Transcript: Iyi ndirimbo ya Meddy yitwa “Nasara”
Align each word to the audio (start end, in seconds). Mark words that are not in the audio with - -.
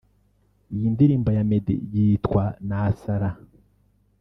Iyi 0.75 0.87
ndirimbo 0.93 1.29
ya 1.37 1.43
Meddy 1.49 1.75
yitwa 1.93 2.43
“Nasara” 2.67 3.29